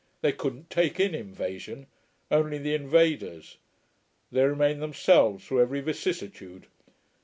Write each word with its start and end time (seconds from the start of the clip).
They 0.21 0.31
couldn't 0.31 0.71
take 0.71 0.99
in 0.99 1.13
invasion, 1.13 1.85
only 2.31 2.57
the 2.57 2.73
invaders. 2.73 3.57
They 4.31 4.43
remain 4.45 4.79
themselves, 4.79 5.45
through 5.45 5.61
every 5.61 5.81
vicissitude. 5.81 6.65